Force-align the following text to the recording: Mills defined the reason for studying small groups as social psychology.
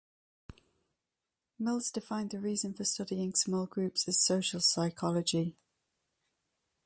Mills 1.59 1.91
defined 1.91 2.31
the 2.31 2.39
reason 2.39 2.73
for 2.73 2.83
studying 2.83 3.35
small 3.35 3.67
groups 3.67 4.07
as 4.07 4.19
social 4.25 4.59
psychology. 4.59 5.55